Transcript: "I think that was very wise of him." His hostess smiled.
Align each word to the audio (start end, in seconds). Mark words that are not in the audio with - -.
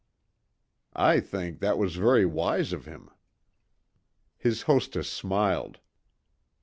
"I 0.95 1.19
think 1.19 1.59
that 1.59 1.77
was 1.77 1.95
very 1.95 2.25
wise 2.25 2.73
of 2.73 2.85
him." 2.85 3.11
His 4.35 4.63
hostess 4.63 5.07
smiled. 5.11 5.77